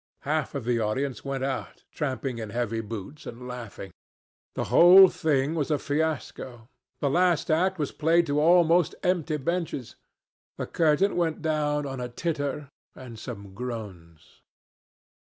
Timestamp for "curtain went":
10.65-11.43